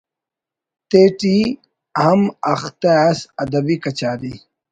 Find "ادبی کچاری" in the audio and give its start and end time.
3.43-4.33